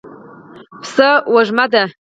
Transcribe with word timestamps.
پسه 0.81 1.09
وږمه 1.33 1.65
ده. 1.73 1.83